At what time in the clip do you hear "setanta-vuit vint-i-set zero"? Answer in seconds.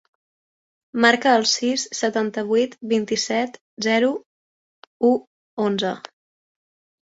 1.99-4.11